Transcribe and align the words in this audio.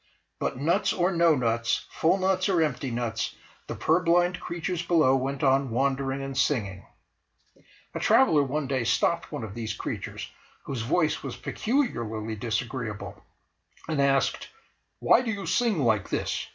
But 0.39 0.57
nuts 0.57 0.93
or 0.93 1.11
no 1.11 1.35
nuts, 1.35 1.85
full 1.91 2.17
nuts 2.17 2.49
or 2.49 2.59
empty 2.59 2.89
nuts, 2.89 3.35
the 3.67 3.75
purblind 3.75 4.39
creatures 4.39 4.81
below 4.81 5.15
went 5.15 5.43
on 5.43 5.69
wandering 5.69 6.23
and 6.23 6.35
singing. 6.35 6.83
A 7.93 7.99
traveller 7.99 8.41
one 8.41 8.65
day 8.65 8.83
stopped 8.83 9.31
one 9.31 9.43
of 9.43 9.53
these 9.53 9.75
creatures 9.75 10.27
whose 10.63 10.81
voice 10.81 11.21
was 11.21 11.35
peculiarly 11.37 12.35
disagreeable, 12.35 13.23
and 13.87 14.01
asked 14.01 14.49
"Why 14.97 15.21
do 15.21 15.29
you 15.29 15.45
sing 15.45 15.83
like 15.83 16.09
this? 16.09 16.47